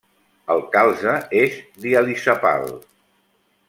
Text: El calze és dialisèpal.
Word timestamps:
El 0.53 0.63
calze 0.77 1.13
és 1.43 1.61
dialisèpal. 1.87 2.69